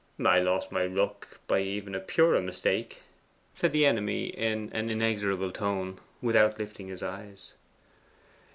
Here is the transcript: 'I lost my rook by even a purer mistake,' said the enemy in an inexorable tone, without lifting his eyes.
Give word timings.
'I 0.25 0.39
lost 0.39 0.71
my 0.71 0.81
rook 0.81 1.39
by 1.47 1.59
even 1.59 1.93
a 1.93 1.99
purer 1.99 2.41
mistake,' 2.41 3.03
said 3.53 3.71
the 3.71 3.85
enemy 3.85 4.29
in 4.29 4.71
an 4.73 4.89
inexorable 4.89 5.51
tone, 5.51 5.99
without 6.23 6.57
lifting 6.57 6.87
his 6.87 7.03
eyes. 7.03 7.53